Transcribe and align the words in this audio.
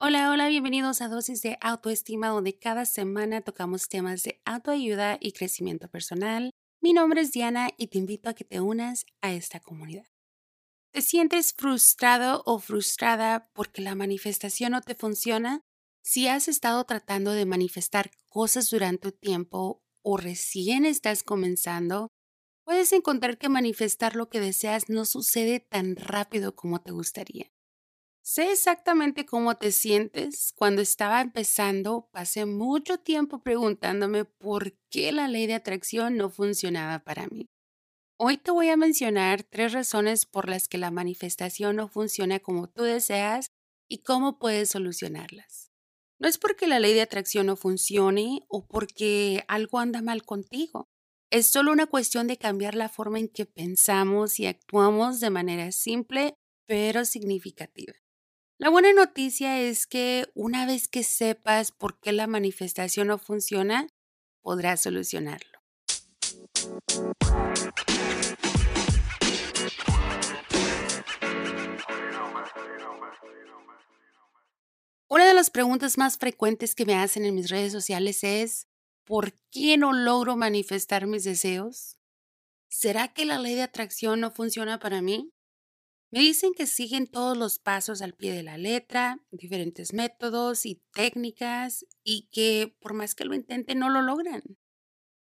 Hola, 0.00 0.30
hola, 0.30 0.46
bienvenidos 0.46 1.00
a 1.00 1.08
Dosis 1.08 1.42
de 1.42 1.58
Autoestima, 1.60 2.28
donde 2.28 2.56
cada 2.56 2.84
semana 2.84 3.40
tocamos 3.40 3.88
temas 3.88 4.22
de 4.22 4.40
autoayuda 4.44 5.18
y 5.20 5.32
crecimiento 5.32 5.88
personal. 5.88 6.52
Mi 6.80 6.92
nombre 6.92 7.20
es 7.20 7.32
Diana 7.32 7.70
y 7.76 7.88
te 7.88 7.98
invito 7.98 8.30
a 8.30 8.34
que 8.34 8.44
te 8.44 8.60
unas 8.60 9.06
a 9.22 9.32
esta 9.32 9.58
comunidad. 9.58 10.06
¿Te 10.92 11.02
sientes 11.02 11.52
frustrado 11.52 12.44
o 12.46 12.60
frustrada 12.60 13.50
porque 13.54 13.82
la 13.82 13.96
manifestación 13.96 14.70
no 14.70 14.82
te 14.82 14.94
funciona? 14.94 15.62
Si 16.04 16.28
has 16.28 16.46
estado 16.46 16.84
tratando 16.84 17.32
de 17.32 17.44
manifestar 17.44 18.12
cosas 18.28 18.70
durante 18.70 19.08
un 19.08 19.18
tiempo 19.18 19.82
o 20.02 20.16
recién 20.16 20.86
estás 20.86 21.24
comenzando, 21.24 22.06
puedes 22.64 22.92
encontrar 22.92 23.36
que 23.36 23.48
manifestar 23.48 24.14
lo 24.14 24.28
que 24.28 24.38
deseas 24.38 24.88
no 24.88 25.04
sucede 25.04 25.58
tan 25.58 25.96
rápido 25.96 26.54
como 26.54 26.80
te 26.80 26.92
gustaría. 26.92 27.50
Sé 28.30 28.52
exactamente 28.52 29.24
cómo 29.24 29.56
te 29.56 29.72
sientes. 29.72 30.52
Cuando 30.54 30.82
estaba 30.82 31.22
empezando, 31.22 32.10
pasé 32.12 32.44
mucho 32.44 32.98
tiempo 32.98 33.42
preguntándome 33.42 34.26
por 34.26 34.74
qué 34.90 35.12
la 35.12 35.28
ley 35.28 35.46
de 35.46 35.54
atracción 35.54 36.18
no 36.18 36.28
funcionaba 36.28 36.98
para 36.98 37.26
mí. 37.28 37.46
Hoy 38.18 38.36
te 38.36 38.50
voy 38.50 38.68
a 38.68 38.76
mencionar 38.76 39.44
tres 39.44 39.72
razones 39.72 40.26
por 40.26 40.46
las 40.46 40.68
que 40.68 40.76
la 40.76 40.90
manifestación 40.90 41.76
no 41.76 41.88
funciona 41.88 42.38
como 42.38 42.68
tú 42.68 42.82
deseas 42.82 43.48
y 43.88 44.02
cómo 44.02 44.38
puedes 44.38 44.68
solucionarlas. 44.68 45.70
No 46.18 46.28
es 46.28 46.36
porque 46.36 46.66
la 46.66 46.80
ley 46.80 46.92
de 46.92 47.00
atracción 47.00 47.46
no 47.46 47.56
funcione 47.56 48.44
o 48.48 48.66
porque 48.68 49.42
algo 49.48 49.78
anda 49.78 50.02
mal 50.02 50.22
contigo. 50.26 50.90
Es 51.30 51.46
solo 51.46 51.72
una 51.72 51.86
cuestión 51.86 52.26
de 52.26 52.36
cambiar 52.36 52.74
la 52.74 52.90
forma 52.90 53.20
en 53.20 53.28
que 53.28 53.46
pensamos 53.46 54.38
y 54.38 54.44
actuamos 54.44 55.18
de 55.20 55.30
manera 55.30 55.72
simple 55.72 56.34
pero 56.66 57.06
significativa. 57.06 57.94
La 58.60 58.70
buena 58.70 58.92
noticia 58.92 59.60
es 59.60 59.86
que 59.86 60.26
una 60.34 60.66
vez 60.66 60.88
que 60.88 61.04
sepas 61.04 61.70
por 61.70 62.00
qué 62.00 62.10
la 62.10 62.26
manifestación 62.26 63.06
no 63.06 63.16
funciona, 63.16 63.86
podrás 64.42 64.82
solucionarlo. 64.82 65.60
Una 75.06 75.24
de 75.24 75.34
las 75.34 75.50
preguntas 75.50 75.96
más 75.96 76.18
frecuentes 76.18 76.74
que 76.74 76.84
me 76.84 76.96
hacen 76.96 77.24
en 77.24 77.36
mis 77.36 77.50
redes 77.50 77.70
sociales 77.70 78.24
es, 78.24 78.66
¿por 79.04 79.34
qué 79.52 79.76
no 79.76 79.92
logro 79.92 80.36
manifestar 80.36 81.06
mis 81.06 81.22
deseos? 81.22 81.96
¿Será 82.68 83.06
que 83.06 83.24
la 83.24 83.38
ley 83.38 83.54
de 83.54 83.62
atracción 83.62 84.18
no 84.18 84.32
funciona 84.32 84.80
para 84.80 85.00
mí? 85.00 85.32
Me 86.10 86.20
dicen 86.20 86.52
que 86.54 86.66
siguen 86.66 87.06
todos 87.06 87.36
los 87.36 87.58
pasos 87.58 88.00
al 88.00 88.14
pie 88.14 88.32
de 88.32 88.42
la 88.42 88.56
letra, 88.56 89.18
diferentes 89.30 89.92
métodos 89.92 90.64
y 90.64 90.82
técnicas, 90.92 91.84
y 92.02 92.28
que 92.32 92.74
por 92.80 92.94
más 92.94 93.14
que 93.14 93.26
lo 93.26 93.34
intenten 93.34 93.78
no 93.78 93.90
lo 93.90 94.00
logran. 94.00 94.42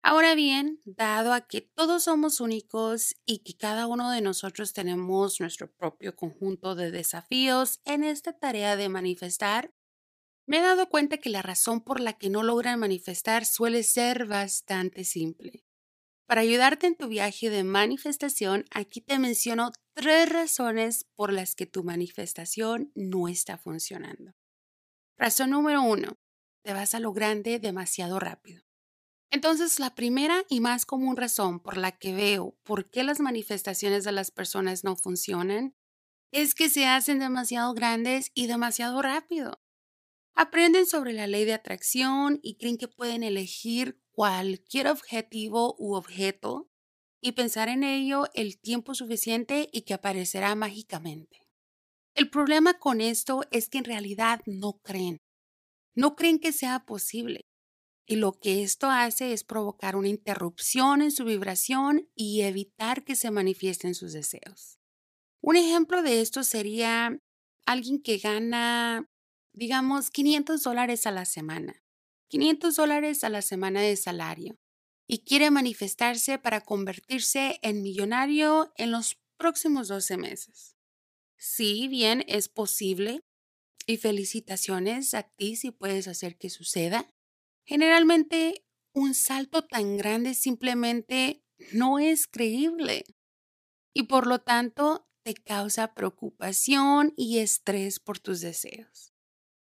Ahora 0.01 0.33
bien, 0.33 0.79
dado 0.85 1.33
a 1.33 1.41
que 1.41 1.59
todos 1.61 2.03
somos 2.03 2.39
únicos 2.39 3.15
y 3.25 3.39
que 3.39 3.57
cada 3.57 3.85
uno 3.87 4.09
de 4.11 4.21
nosotros 4.21 4.71
tenemos 4.71 5.41
nuestro 5.41 5.69
propio 5.71 6.15
conjunto 6.15 6.75
de 6.75 6.91
desafíos 6.91 7.81
en 7.83 8.05
esta 8.05 8.31
tarea 8.31 8.77
de 8.77 8.87
manifestar, 8.87 9.73
me 10.47 10.59
he 10.59 10.61
dado 10.61 10.89
cuenta 10.89 11.17
que 11.17 11.29
la 11.29 11.41
razón 11.41 11.81
por 11.81 11.99
la 11.99 12.13
que 12.13 12.29
no 12.29 12.43
logran 12.43 12.79
manifestar 12.79 13.45
suele 13.45 13.83
ser 13.83 14.25
bastante 14.25 15.03
simple. 15.03 15.65
Para 16.25 16.41
ayudarte 16.41 16.87
en 16.87 16.95
tu 16.95 17.07
viaje 17.07 17.49
de 17.49 17.63
manifestación, 17.63 18.65
aquí 18.71 19.01
te 19.01 19.19
menciono 19.19 19.71
tres 19.99 20.29
razones 20.29 21.03
por 21.17 21.33
las 21.33 21.55
que 21.55 21.65
tu 21.65 21.83
manifestación 21.83 22.89
no 22.95 23.27
está 23.27 23.57
funcionando. 23.57 24.31
Razón 25.17 25.49
número 25.49 25.81
uno, 25.81 26.17
te 26.63 26.71
vas 26.71 26.95
a 26.95 27.01
lo 27.01 27.11
grande 27.11 27.59
demasiado 27.59 28.17
rápido. 28.17 28.63
Entonces, 29.29 29.77
la 29.77 29.95
primera 29.95 30.45
y 30.47 30.61
más 30.61 30.85
común 30.85 31.17
razón 31.17 31.59
por 31.59 31.75
la 31.75 31.91
que 31.91 32.13
veo 32.13 32.57
por 32.63 32.89
qué 32.89 33.03
las 33.03 33.19
manifestaciones 33.19 34.05
de 34.05 34.13
las 34.13 34.31
personas 34.31 34.85
no 34.85 34.95
funcionan 34.95 35.75
es 36.31 36.55
que 36.55 36.69
se 36.69 36.87
hacen 36.87 37.19
demasiado 37.19 37.73
grandes 37.73 38.31
y 38.33 38.47
demasiado 38.47 39.01
rápido. 39.01 39.61
Aprenden 40.33 40.85
sobre 40.85 41.11
la 41.11 41.27
ley 41.27 41.43
de 41.43 41.55
atracción 41.55 42.39
y 42.41 42.55
creen 42.55 42.77
que 42.77 42.87
pueden 42.87 43.21
elegir 43.21 44.01
cualquier 44.11 44.87
objetivo 44.87 45.75
u 45.77 45.95
objeto 45.95 46.68
y 47.21 47.33
pensar 47.33 47.69
en 47.69 47.83
ello 47.83 48.25
el 48.33 48.59
tiempo 48.59 48.93
suficiente 48.93 49.69
y 49.71 49.81
que 49.81 49.93
aparecerá 49.93 50.55
mágicamente. 50.55 51.41
El 52.15 52.29
problema 52.29 52.79
con 52.79 53.01
esto 53.01 53.41
es 53.51 53.69
que 53.69 53.77
en 53.77 53.85
realidad 53.85 54.41
no 54.45 54.79
creen. 54.83 55.21
No 55.95 56.15
creen 56.15 56.39
que 56.39 56.51
sea 56.51 56.85
posible. 56.85 57.45
Y 58.07 58.15
lo 58.15 58.33
que 58.33 58.63
esto 58.63 58.89
hace 58.89 59.33
es 59.33 59.43
provocar 59.43 59.95
una 59.95 60.07
interrupción 60.07 61.01
en 61.01 61.11
su 61.11 61.25
vibración 61.25 62.09
y 62.15 62.41
evitar 62.41 63.03
que 63.03 63.15
se 63.15 63.31
manifiesten 63.31 63.93
sus 63.93 64.13
deseos. 64.13 64.79
Un 65.41 65.55
ejemplo 65.55 66.01
de 66.01 66.21
esto 66.21 66.43
sería 66.43 67.19
alguien 67.65 68.01
que 68.01 68.17
gana, 68.17 69.07
digamos, 69.53 70.09
500 70.09 70.63
dólares 70.63 71.05
a 71.05 71.11
la 71.11 71.25
semana 71.25 71.83
500 72.29 72.75
dólares 72.75 73.23
a 73.23 73.29
la 73.29 73.41
semana 73.41 73.81
de 73.81 73.95
salario 73.95 74.58
y 75.11 75.23
quiere 75.23 75.49
manifestarse 75.49 76.37
para 76.37 76.61
convertirse 76.61 77.57
en 77.63 77.81
millonario 77.81 78.71
en 78.77 78.91
los 78.91 79.17
próximos 79.37 79.87
12 79.87 80.17
meses. 80.17 80.77
Sí, 81.35 81.87
bien, 81.87 82.23
es 82.27 82.47
posible 82.47 83.25
y 83.87 83.97
felicitaciones 83.97 85.15
a 85.15 85.23
ti 85.23 85.55
si 85.55 85.71
puedes 85.71 86.07
hacer 86.07 86.37
que 86.37 86.51
suceda. 86.51 87.11
Generalmente, 87.65 88.63
un 88.93 89.15
salto 89.15 89.65
tan 89.65 89.97
grande 89.97 90.35
simplemente 90.35 91.43
no 91.73 91.97
es 91.97 92.27
creíble 92.27 93.03
y 93.95 94.03
por 94.03 94.27
lo 94.27 94.41
tanto 94.41 95.09
te 95.23 95.33
causa 95.33 95.95
preocupación 95.95 97.15
y 97.17 97.39
estrés 97.39 97.99
por 97.99 98.19
tus 98.19 98.41
deseos. 98.41 99.11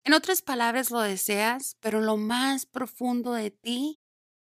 En 0.04 0.12
otras 0.12 0.42
palabras, 0.42 0.92
lo 0.92 1.00
deseas, 1.00 1.78
pero 1.80 2.02
lo 2.02 2.18
más 2.18 2.66
profundo 2.66 3.32
de 3.32 3.52
ti, 3.52 4.01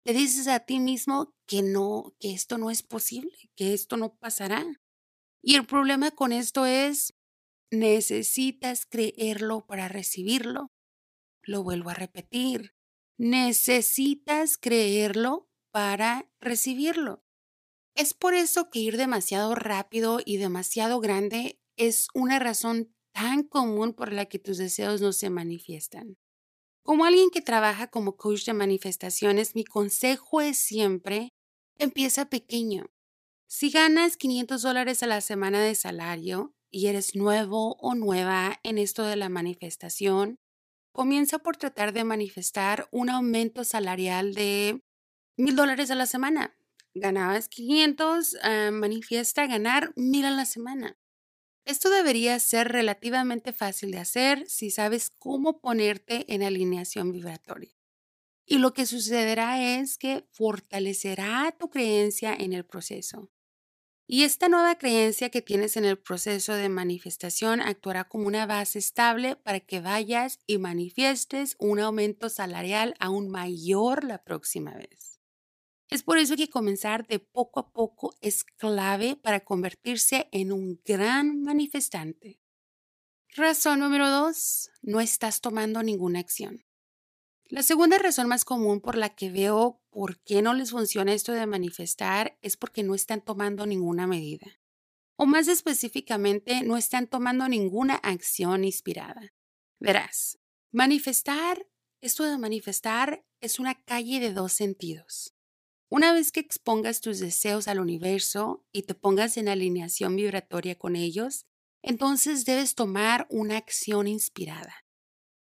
te 0.10 0.16
dices 0.16 0.48
a 0.48 0.60
ti 0.62 0.80
mismo 0.80 1.36
que 1.46 1.62
no, 1.62 2.16
que 2.20 2.34
esto 2.34 2.58
no 2.58 2.72
es 2.72 2.82
posible, 2.82 3.52
que 3.56 3.76
esto 3.76 3.96
no 3.96 4.16
pasará. 4.16 4.66
Y 5.40 5.54
el 5.54 5.68
problema 5.68 6.10
con 6.10 6.32
esto 6.32 6.66
es, 6.66 7.14
necesitas 7.70 8.88
creerlo 8.88 9.68
para 9.68 9.88
recibirlo. 9.88 10.72
Lo 11.44 11.62
vuelvo 11.62 11.92
a 11.92 11.94
repetir, 11.94 12.74
necesitas 13.20 14.58
creerlo 14.58 15.48
para 15.70 16.28
recibirlo. 16.40 17.24
Es 17.94 18.16
por 18.16 18.34
eso 18.34 18.72
que 18.72 18.80
ir 18.80 18.98
demasiado 18.98 19.54
rápido 19.54 20.22
y 20.26 20.38
demasiado 20.38 21.02
grande 21.02 21.62
es 21.78 22.08
una 22.16 22.40
razón 22.40 22.96
tan 23.14 23.44
común 23.44 23.94
por 23.94 24.12
la 24.12 24.26
que 24.26 24.40
tus 24.40 24.58
deseos 24.58 25.02
no 25.02 25.14
se 25.14 25.30
manifiestan. 25.30 26.18
Como 26.90 27.06
alguien 27.06 27.30
que 27.30 27.42
trabaja 27.42 27.86
como 27.86 28.18
coach 28.18 28.46
de 28.46 28.54
manifestaciones, 28.54 29.54
mi 29.54 29.64
consejo 29.64 30.42
es 30.42 30.58
siempre, 30.58 31.30
empieza 31.78 32.32
pequeño. 32.32 32.88
Si 33.48 33.70
ganas 33.70 34.18
500 34.18 34.64
dólares 34.64 35.04
a 35.04 35.06
la 35.06 35.22
semana 35.22 35.62
de 35.62 35.76
salario 35.76 36.56
y 36.72 36.88
eres 36.88 37.16
nuevo 37.16 37.76
o 37.80 37.94
nueva 37.94 38.60
en 38.64 38.80
esto 38.80 39.04
de 39.04 39.18
la 39.18 39.30
manifestación, 39.30 40.38
comienza 40.92 41.38
por 41.38 41.58
tratar 41.58 41.94
de 41.94 42.06
manifestar 42.06 42.88
un 42.92 43.12
aumento 43.12 43.64
salarial 43.64 44.34
de 44.34 44.82
mil 45.38 45.56
dólares 45.56 45.92
a 45.92 45.96
la 45.96 46.08
semana. 46.08 46.58
Ganabas 46.96 47.50
500, 47.50 48.36
ah, 48.42 48.72
manifiesta 48.72 49.46
ganar 49.46 49.94
mil 49.96 50.26
a 50.26 50.32
la 50.32 50.46
semana. 50.46 50.98
Esto 51.70 51.92
debería 51.92 52.40
ser 52.40 52.70
relativamente 52.70 53.54
fácil 53.54 53.92
de 53.92 54.00
hacer 54.00 54.50
si 54.50 54.72
sabes 54.72 55.12
cómo 55.12 55.62
ponerte 55.62 56.26
en 56.34 56.42
alineación 56.42 57.12
vibratoria. 57.12 57.70
Y 58.48 58.58
lo 58.58 58.74
que 58.74 58.88
sucederá 58.88 59.80
es 59.80 60.00
que 60.00 60.26
fortalecerá 60.32 61.56
tu 61.60 61.70
creencia 61.70 62.34
en 62.34 62.54
el 62.54 62.66
proceso. 62.66 63.30
Y 64.08 64.24
esta 64.24 64.50
nueva 64.50 64.80
creencia 64.80 65.30
que 65.30 65.44
tienes 65.44 65.78
en 65.78 65.86
el 65.86 66.00
proceso 66.00 66.56
de 66.56 66.70
manifestación 66.70 67.62
actuará 67.62 68.06
como 68.06 68.26
una 68.26 68.48
base 68.48 68.80
estable 68.80 69.36
para 69.36 69.60
que 69.60 69.80
vayas 69.80 70.40
y 70.48 70.58
manifiestes 70.58 71.56
un 71.60 71.80
aumento 71.80 72.30
salarial 72.30 72.96
aún 73.00 73.30
mayor 73.30 74.04
la 74.06 74.24
próxima 74.24 74.74
vez. 74.74 75.19
Es 75.90 76.04
por 76.04 76.18
eso 76.18 76.36
que 76.36 76.50
comenzar 76.50 77.08
de 77.08 77.20
poco 77.20 77.60
a 77.60 77.72
poco 77.72 78.16
es 78.22 78.44
clave 78.44 79.16
para 79.16 79.40
convertirse 79.40 80.30
en 80.32 80.52
un 80.52 80.82
gran 80.86 81.42
manifestante. 81.42 82.40
Razón 83.36 83.80
número 83.80 84.10
dos, 84.10 84.70
no 84.82 85.02
estás 85.02 85.42
tomando 85.42 85.84
ninguna 85.84 86.20
acción. 86.20 86.66
La 87.46 87.64
segunda 87.64 87.98
razón 87.98 88.28
más 88.28 88.46
común 88.46 88.80
por 88.80 88.96
la 88.96 89.10
que 89.10 89.32
veo 89.32 89.82
por 89.90 90.20
qué 90.22 90.42
no 90.42 90.54
les 90.54 90.72
funciona 90.72 91.14
esto 91.14 91.32
de 91.32 91.48
manifestar 91.48 92.38
es 92.42 92.58
porque 92.58 92.84
no 92.84 92.94
están 92.94 93.22
tomando 93.22 93.66
ninguna 93.66 94.06
medida. 94.06 94.60
O 95.16 95.26
más 95.26 95.48
específicamente, 95.48 96.62
no 96.62 96.78
están 96.78 97.08
tomando 97.08 97.48
ninguna 97.50 97.96
acción 97.96 98.64
inspirada. 98.64 99.34
Verás, 99.80 100.40
Manifestar, 100.72 101.66
esto 102.00 102.26
de 102.26 102.38
manifestar 102.38 103.26
es 103.42 103.58
una 103.58 103.84
calle 103.86 104.20
de 104.20 104.34
dos 104.34 104.54
sentidos. 104.54 105.34
Una 105.92 106.14
vez 106.14 106.32
que 106.32 106.40
expongas 106.40 107.02
tus 107.02 107.20
deseos 107.20 107.68
al 107.68 107.80
universo 107.80 108.64
y 108.72 108.84
te 108.84 108.94
pongas 108.94 109.38
en 109.38 109.50
alineación 109.50 110.16
vibratoria 110.16 110.78
con 110.78 110.96
ellos, 110.96 111.46
entonces 111.82 112.46
debes 112.46 112.76
tomar 112.76 113.26
una 113.32 113.58
acción 113.58 114.08
inspirada. 114.08 114.86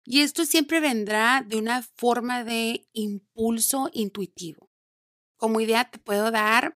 Y 0.06 0.20
esto 0.20 0.46
siempre 0.46 0.80
vendrá 0.80 1.44
de 1.46 1.58
una 1.58 1.82
forma 1.82 2.44
de 2.44 2.88
impulso 2.94 3.90
intuitivo. 3.92 4.70
Como 5.36 5.60
idea 5.60 5.90
te 5.90 5.98
puedo 5.98 6.30
dar 6.30 6.78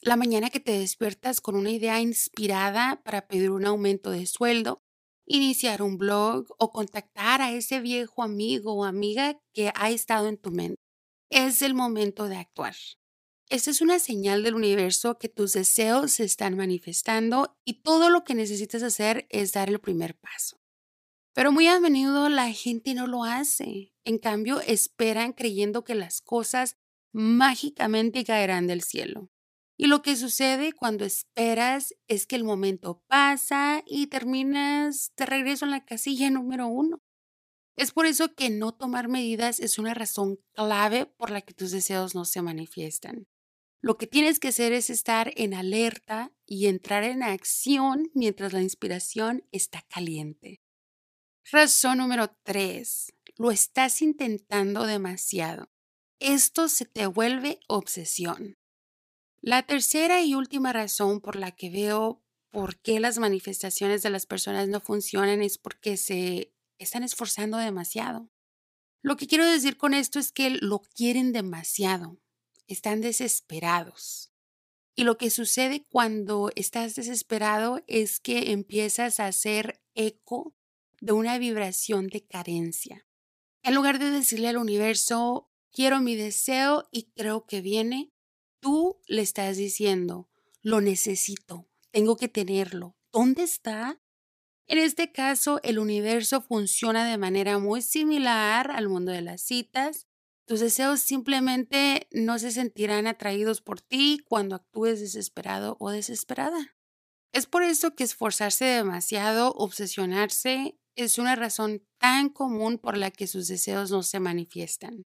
la 0.00 0.16
mañana 0.16 0.50
que 0.50 0.60
te 0.60 0.72
despiertas 0.72 1.40
con 1.40 1.56
una 1.56 1.70
idea 1.70 2.00
inspirada 2.00 3.02
para 3.04 3.26
pedir 3.26 3.50
un 3.50 3.66
aumento 3.66 4.10
de 4.10 4.26
sueldo, 4.26 4.80
iniciar 5.26 5.82
un 5.82 5.98
blog 5.98 6.46
o 6.58 6.70
contactar 6.70 7.42
a 7.42 7.52
ese 7.52 7.80
viejo 7.80 8.22
amigo 8.22 8.74
o 8.74 8.84
amiga 8.84 9.38
que 9.54 9.72
ha 9.74 9.90
estado 9.90 10.28
en 10.28 10.38
tu 10.38 10.50
mente. 10.52 10.81
Es 11.34 11.62
el 11.62 11.72
momento 11.72 12.28
de 12.28 12.36
actuar. 12.36 12.74
Esta 13.48 13.70
es 13.70 13.80
una 13.80 13.98
señal 13.98 14.42
del 14.42 14.54
universo 14.54 15.18
que 15.18 15.30
tus 15.30 15.54
deseos 15.54 16.12
se 16.12 16.24
están 16.24 16.58
manifestando 16.58 17.56
y 17.64 17.80
todo 17.80 18.10
lo 18.10 18.22
que 18.22 18.34
necesitas 18.34 18.82
hacer 18.82 19.26
es 19.30 19.52
dar 19.52 19.70
el 19.70 19.80
primer 19.80 20.14
paso. 20.14 20.60
Pero 21.32 21.50
muy 21.50 21.68
a 21.68 21.80
menudo 21.80 22.28
la 22.28 22.52
gente 22.52 22.92
no 22.92 23.06
lo 23.06 23.24
hace. 23.24 23.94
En 24.04 24.18
cambio, 24.18 24.60
esperan 24.60 25.32
creyendo 25.32 25.84
que 25.84 25.94
las 25.94 26.20
cosas 26.20 26.76
mágicamente 27.14 28.24
caerán 28.24 28.66
del 28.66 28.82
cielo. 28.82 29.30
Y 29.78 29.86
lo 29.86 30.02
que 30.02 30.16
sucede 30.16 30.74
cuando 30.74 31.06
esperas 31.06 31.94
es 32.08 32.26
que 32.26 32.36
el 32.36 32.44
momento 32.44 33.02
pasa 33.06 33.82
y 33.86 34.08
terminas 34.08 35.14
de 35.16 35.24
regreso 35.24 35.64
en 35.64 35.70
la 35.70 35.86
casilla 35.86 36.28
número 36.28 36.66
uno. 36.66 37.00
Es 37.76 37.92
por 37.92 38.06
eso 38.06 38.34
que 38.34 38.50
no 38.50 38.72
tomar 38.72 39.08
medidas 39.08 39.60
es 39.60 39.78
una 39.78 39.94
razón 39.94 40.38
clave 40.54 41.06
por 41.06 41.30
la 41.30 41.40
que 41.40 41.54
tus 41.54 41.70
deseos 41.70 42.14
no 42.14 42.24
se 42.24 42.42
manifiestan. 42.42 43.26
Lo 43.80 43.98
que 43.98 44.06
tienes 44.06 44.38
que 44.38 44.48
hacer 44.48 44.72
es 44.72 44.90
estar 44.90 45.32
en 45.36 45.54
alerta 45.54 46.32
y 46.46 46.66
entrar 46.66 47.02
en 47.02 47.22
acción 47.22 48.10
mientras 48.14 48.52
la 48.52 48.62
inspiración 48.62 49.44
está 49.50 49.82
caliente. 49.88 50.60
Razón 51.50 51.98
número 51.98 52.36
tres. 52.44 53.12
Lo 53.36 53.50
estás 53.50 54.02
intentando 54.02 54.86
demasiado. 54.86 55.68
Esto 56.20 56.68
se 56.68 56.84
te 56.84 57.06
vuelve 57.06 57.58
obsesión. 57.66 58.56
La 59.40 59.64
tercera 59.64 60.22
y 60.22 60.36
última 60.36 60.72
razón 60.72 61.20
por 61.20 61.34
la 61.34 61.50
que 61.50 61.68
veo 61.68 62.22
por 62.50 62.78
qué 62.80 63.00
las 63.00 63.18
manifestaciones 63.18 64.02
de 64.02 64.10
las 64.10 64.26
personas 64.26 64.68
no 64.68 64.80
funcionan 64.80 65.42
es 65.42 65.58
porque 65.58 65.96
se 65.96 66.52
están 66.78 67.02
esforzando 67.02 67.58
demasiado. 67.58 68.30
Lo 69.02 69.16
que 69.16 69.26
quiero 69.26 69.44
decir 69.44 69.76
con 69.76 69.94
esto 69.94 70.18
es 70.18 70.32
que 70.32 70.50
lo 70.50 70.80
quieren 70.80 71.32
demasiado, 71.32 72.20
están 72.66 73.00
desesperados. 73.00 74.32
Y 74.94 75.04
lo 75.04 75.16
que 75.16 75.30
sucede 75.30 75.86
cuando 75.88 76.50
estás 76.54 76.94
desesperado 76.94 77.82
es 77.86 78.20
que 78.20 78.52
empiezas 78.52 79.20
a 79.20 79.26
hacer 79.26 79.80
eco 79.94 80.54
de 81.00 81.12
una 81.12 81.38
vibración 81.38 82.08
de 82.08 82.26
carencia. 82.26 83.06
En 83.62 83.74
lugar 83.74 83.98
de 83.98 84.10
decirle 84.10 84.48
al 84.48 84.56
universo, 84.56 85.50
quiero 85.70 86.00
mi 86.00 86.14
deseo 86.14 86.88
y 86.92 87.10
creo 87.12 87.46
que 87.46 87.60
viene, 87.60 88.12
tú 88.60 89.00
le 89.06 89.22
estás 89.22 89.56
diciendo, 89.56 90.28
lo 90.60 90.80
necesito, 90.80 91.68
tengo 91.90 92.16
que 92.16 92.28
tenerlo. 92.28 92.96
¿Dónde 93.12 93.42
está? 93.44 94.01
En 94.72 94.78
este 94.78 95.12
caso, 95.12 95.60
el 95.64 95.78
universo 95.78 96.40
funciona 96.40 97.06
de 97.06 97.18
manera 97.18 97.58
muy 97.58 97.82
similar 97.82 98.70
al 98.70 98.88
mundo 98.88 99.12
de 99.12 99.20
las 99.20 99.42
citas. 99.42 100.06
Tus 100.46 100.60
deseos 100.60 101.00
simplemente 101.00 102.08
no 102.10 102.38
se 102.38 102.52
sentirán 102.52 103.06
atraídos 103.06 103.60
por 103.60 103.82
ti 103.82 104.24
cuando 104.26 104.56
actúes 104.56 104.98
desesperado 104.98 105.76
o 105.78 105.90
desesperada. 105.90 106.74
Es 107.34 107.44
por 107.44 107.64
eso 107.64 107.94
que 107.94 108.04
esforzarse 108.04 108.64
demasiado, 108.64 109.52
obsesionarse, 109.52 110.78
es 110.96 111.18
una 111.18 111.36
razón 111.36 111.86
tan 111.98 112.30
común 112.30 112.78
por 112.78 112.96
la 112.96 113.10
que 113.10 113.26
sus 113.26 113.48
deseos 113.48 113.90
no 113.90 114.02
se 114.02 114.20
manifiestan. 114.20 115.02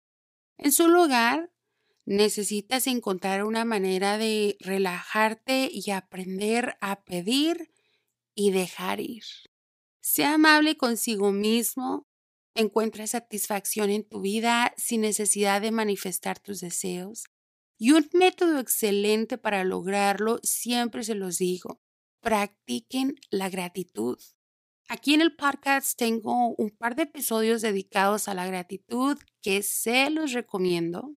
En 0.58 0.72
su 0.72 0.88
lugar, 0.88 1.52
necesitas 2.08 2.88
encontrar 2.88 3.44
una 3.44 3.64
manera 3.64 4.18
de 4.18 4.58
relajarte 4.60 5.70
y 5.72 5.92
aprender 5.92 6.80
a 6.82 7.04
pedir 7.04 7.72
y 8.34 8.50
dejar 8.50 9.00
ir. 9.02 9.24
Sea 10.02 10.34
amable 10.34 10.78
consigo 10.78 11.32
mismo, 11.32 12.08
encuentra 12.56 13.06
satisfacción 13.08 13.90
en 13.92 14.04
tu 14.04 14.22
vida 14.22 14.74
sin 14.76 15.02
necesidad 15.02 15.62
de 15.62 15.72
manifestar 15.72 16.40
tus 16.40 16.60
deseos. 16.60 17.26
Y 17.78 17.92
un 17.92 18.10
método 18.14 18.60
excelente 18.60 19.38
para 19.38 19.64
lograrlo, 19.64 20.40
siempre 20.44 21.04
se 21.04 21.16
los 21.16 21.38
digo, 21.38 21.82
practiquen 22.20 23.16
la 23.30 23.50
gratitud. 23.50 24.20
Aquí 24.88 25.14
en 25.14 25.22
el 25.22 25.36
podcast 25.36 25.98
tengo 25.98 26.50
un 26.56 26.72
par 26.72 26.96
de 26.96 27.04
episodios 27.04 27.62
dedicados 27.62 28.28
a 28.28 28.34
la 28.34 28.46
gratitud 28.46 29.18
que 29.42 29.64
se 29.64 30.10
los 30.10 30.34
recomiendo. 30.34 31.16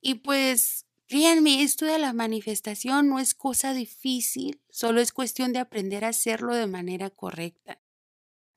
Y 0.00 0.16
pues, 0.16 0.86
créanme, 1.06 1.62
esto 1.62 1.86
de 1.86 1.98
la 1.98 2.12
manifestación 2.12 3.08
no 3.08 3.18
es 3.18 3.34
cosa 3.34 3.74
difícil, 3.74 4.62
solo 4.70 5.00
es 5.00 5.12
cuestión 5.12 5.52
de 5.52 5.58
aprender 5.58 6.04
a 6.04 6.08
hacerlo 6.08 6.54
de 6.54 6.66
manera 6.66 7.10
correcta. 7.10 7.79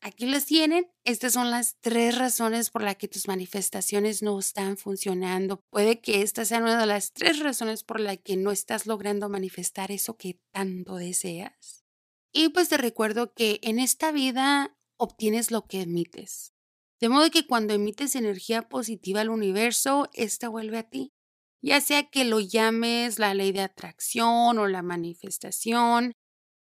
Aquí 0.05 0.25
los 0.25 0.45
tienen. 0.45 0.91
Estas 1.05 1.31
son 1.31 1.49
las 1.49 1.77
tres 1.79 2.17
razones 2.17 2.69
por 2.69 2.83
las 2.83 2.97
que 2.97 3.07
tus 3.07 3.29
manifestaciones 3.29 4.21
no 4.21 4.37
están 4.37 4.75
funcionando. 4.75 5.61
Puede 5.69 6.01
que 6.01 6.21
esta 6.21 6.43
sea 6.43 6.57
una 6.57 6.77
de 6.77 6.85
las 6.85 7.13
tres 7.13 7.39
razones 7.39 7.85
por 7.85 8.01
las 8.01 8.17
que 8.17 8.35
no 8.35 8.51
estás 8.51 8.85
logrando 8.85 9.29
manifestar 9.29 9.91
eso 9.91 10.17
que 10.17 10.41
tanto 10.51 10.97
deseas. 10.97 11.85
Y 12.33 12.49
pues 12.49 12.67
te 12.67 12.75
recuerdo 12.75 13.33
que 13.33 13.61
en 13.63 13.79
esta 13.79 14.11
vida 14.11 14.75
obtienes 14.97 15.51
lo 15.51 15.67
que 15.67 15.83
emites. 15.83 16.53
De 16.99 17.07
modo 17.07 17.31
que 17.31 17.47
cuando 17.47 17.73
emites 17.73 18.17
energía 18.17 18.67
positiva 18.67 19.21
al 19.21 19.29
universo, 19.29 20.09
esta 20.11 20.49
vuelve 20.49 20.79
a 20.79 20.89
ti. 20.89 21.13
Ya 21.61 21.79
sea 21.79 22.09
que 22.09 22.25
lo 22.25 22.41
llames 22.41 23.19
la 23.19 23.33
ley 23.33 23.53
de 23.53 23.61
atracción 23.61 24.59
o 24.59 24.67
la 24.67 24.81
manifestación. 24.81 26.11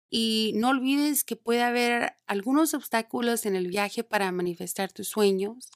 Y 0.09 0.53
no 0.55 0.69
olvides 0.69 1.23
que 1.23 1.35
puede 1.35 1.61
haber 1.61 2.13
algunos 2.25 2.73
obstáculos 2.73 3.45
en 3.45 3.55
el 3.55 3.67
viaje 3.67 4.03
para 4.03 4.31
manifestar 4.31 4.91
tus 4.91 5.07
sueños. 5.07 5.69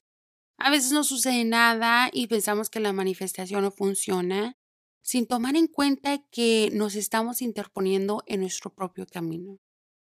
A 0.57 0.71
veces 0.71 0.91
no 0.91 1.03
sucede 1.03 1.45
nada 1.45 2.09
y 2.11 2.27
pensamos 2.27 2.69
que 2.69 2.79
la 2.79 2.93
manifestación 2.93 3.63
no 3.63 3.71
funciona, 3.71 4.57
sin 5.01 5.27
tomar 5.27 5.55
en 5.55 5.67
cuenta 5.67 6.23
que 6.31 6.69
nos 6.73 6.95
estamos 6.95 7.41
interponiendo 7.41 8.23
en 8.25 8.41
nuestro 8.41 8.73
propio 8.73 9.05
camino. 9.05 9.59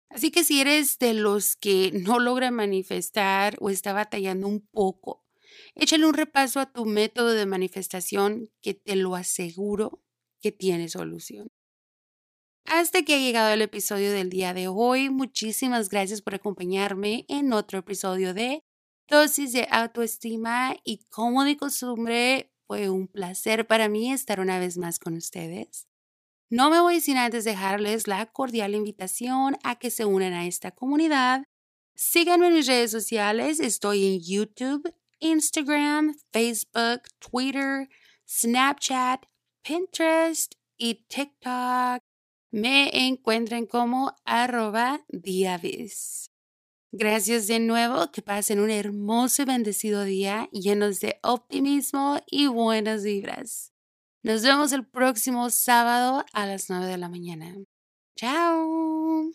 Así 0.10 0.32
que 0.32 0.44
si 0.44 0.60
eres 0.60 0.98
de 0.98 1.13
los 1.13 1.55
que 1.55 1.91
no 1.94 2.20
logra 2.20 2.50
manifestar 2.50 3.55
o 3.60 3.70
está 3.70 3.94
batallando 3.94 4.48
un 4.48 4.62
poco, 4.62 5.24
échale 5.75 6.05
un 6.05 6.15
repaso 6.15 6.60
a 6.60 6.72
tu 6.72 6.86
método 6.86 7.29
de 7.29 7.46
manifestación 7.46 8.50
que 8.62 8.74
te 8.74 8.96
lo 8.96 9.15
aseguro 9.15 10.03
que 10.41 10.51
tiene 10.51 10.89
solución. 10.89 11.51
Hasta 12.72 13.02
que 13.02 13.16
ha 13.16 13.18
llegado 13.18 13.52
el 13.52 13.64
episodio 13.64 14.12
del 14.12 14.30
día 14.30 14.54
de 14.54 14.68
hoy, 14.68 15.10
muchísimas 15.10 15.90
gracias 15.90 16.22
por 16.22 16.36
acompañarme 16.36 17.26
en 17.28 17.52
otro 17.52 17.80
episodio 17.80 18.36
de 18.36 18.64
Dosis 19.08 19.54
de 19.54 19.68
Autoestima 19.72 20.76
y 20.84 21.00
como 21.10 21.44
de 21.46 21.58
costumbre, 21.58 22.54
fue 22.68 22.92
un 22.92 23.08
placer 23.08 23.66
para 23.66 23.90
mí 23.90 24.14
estar 24.14 24.40
una 24.40 24.60
vez 24.60 24.78
más 24.78 25.00
con 25.00 25.16
ustedes. 25.16 25.88
No 26.52 26.70
me 26.70 26.80
voy 26.80 27.02
sin 27.02 27.18
antes 27.18 27.44
dejarles 27.44 28.08
la 28.08 28.28
cordial 28.28 28.76
invitación 28.76 29.58
a 29.64 29.80
que 29.80 29.90
se 29.90 30.06
unan 30.06 30.34
a 30.34 30.46
esta 30.46 30.70
comunidad. 30.70 31.46
Síganme 31.96 32.50
en 32.50 32.54
mis 32.54 32.68
redes 32.68 32.92
sociales. 32.92 33.60
Estoy 33.60 34.06
en 34.06 34.22
YouTube, 34.22 34.94
Instagram, 35.18 36.16
Facebook, 36.32 37.02
Twitter, 37.18 37.90
Snapchat, 38.28 39.26
Pinterest 39.64 40.54
y 40.78 41.04
TikTok. 41.08 42.09
Me 42.51 43.08
encuentran 43.08 43.65
como 43.65 44.15
arroba. 44.25 45.06
Gracias 46.91 47.48
de 47.48 47.60
nuevo, 47.60 48.12
que 48.12 48.24
pasen 48.24 48.60
un 48.60 48.72
hermoso 48.72 49.44
y 49.44 49.46
bendecido 49.46 50.03
día 50.03 50.50
llenos 50.51 51.00
de 51.00 51.20
optimismo 51.22 52.20
y 52.25 52.48
buenas 52.48 53.03
vibras. 53.03 53.72
Nos 54.24 54.41
vemos 54.41 54.72
el 54.72 54.88
próximo 54.88 55.50
sábado 55.51 56.25
a 56.34 56.46
las 56.48 56.70
9 56.70 56.88
de 56.88 56.98
la 56.98 57.10
mañana. 57.10 57.56
Chao. 58.15 59.32